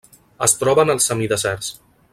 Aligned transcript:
Es 0.45 0.55
troba 0.61 0.85
en 0.87 0.93
els 0.95 1.11
semideserts. 1.11 1.71